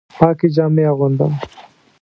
پاکې 0.17 0.47
جامې 0.55 0.83
اغوندم 0.91 1.33